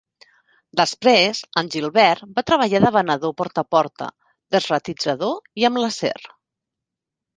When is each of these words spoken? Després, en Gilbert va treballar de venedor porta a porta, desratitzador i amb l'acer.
Després, 0.79 1.41
en 1.61 1.67
Gilbert 1.75 2.23
va 2.39 2.43
treballar 2.51 2.81
de 2.85 2.91
venedor 2.97 3.35
porta 3.43 3.65
a 3.67 3.73
porta, 3.77 4.09
desratitzador 4.57 5.39
i 5.63 5.69
amb 5.71 5.83
l'acer. 5.85 6.15